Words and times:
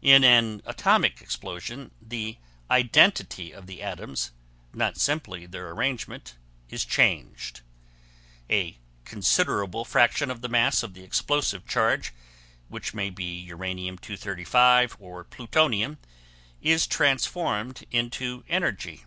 In 0.00 0.24
an 0.24 0.62
atomic 0.64 1.20
explosion 1.20 1.90
the 2.00 2.38
identity 2.70 3.52
of 3.52 3.66
the 3.66 3.82
atoms, 3.82 4.30
not 4.72 4.96
simply 4.96 5.44
their 5.44 5.68
arrangement, 5.68 6.36
is 6.70 6.86
changed. 6.86 7.60
A 8.48 8.78
considerable 9.04 9.84
fraction 9.84 10.30
of 10.30 10.40
the 10.40 10.48
mass 10.48 10.82
of 10.82 10.94
the 10.94 11.04
explosive 11.04 11.66
charge, 11.66 12.14
which 12.68 12.94
may 12.94 13.10
be 13.10 13.40
uranium 13.40 13.98
235 13.98 14.96
or 14.98 15.22
plutonium, 15.22 15.98
is 16.62 16.86
transformed 16.86 17.84
into 17.90 18.44
energy. 18.48 19.04